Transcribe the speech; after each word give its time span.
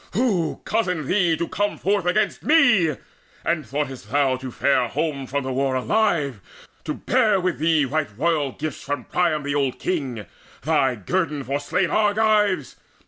Who 0.13 0.61
cozened 0.65 1.05
thee 1.05 1.37
to 1.37 1.47
come 1.47 1.77
Forth 1.77 2.07
against 2.07 2.41
me? 2.41 2.95
And 3.45 3.63
thoughtest 3.63 4.09
thou 4.09 4.35
to 4.37 4.49
fare 4.49 4.87
Home 4.87 5.27
from 5.27 5.43
the 5.43 5.53
war 5.53 5.75
alive, 5.75 6.41
to 6.85 6.95
bear 6.95 7.39
with 7.39 7.59
thee 7.59 7.85
Right 7.85 8.09
royal 8.17 8.51
gifts 8.53 8.81
from 8.81 9.03
Priam 9.03 9.43
the 9.43 9.53
old 9.53 9.77
king, 9.77 10.25
Thy 10.63 10.95
guerdon 10.95 11.43
for 11.43 11.59
slain 11.59 11.91
Argives? 11.91 12.77